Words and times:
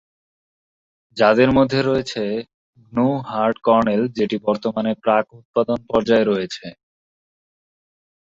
যার 1.17 1.51
মধ্যে 1.57 1.79
রয়েছে, 1.81 2.23
গ্নু 2.93 3.07
হার্ড 3.29 3.57
কার্নেল, 3.65 4.01
যেটি 4.17 4.37
বর্তমানে 4.47 4.91
প্রাক 5.03 5.25
উৎপাদন 5.39 5.79
পর্যায়ে 5.89 6.25
রয়েছে। 6.25 6.65